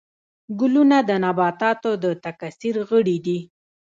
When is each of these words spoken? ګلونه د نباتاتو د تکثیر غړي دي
ګلونه 0.59 0.97
د 1.09 1.11
نباتاتو 1.23 1.91
د 2.03 2.05
تکثیر 2.25 2.75
غړي 2.89 3.17
دي 3.25 3.39